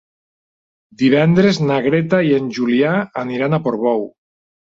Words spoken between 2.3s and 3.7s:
en Julià aniran a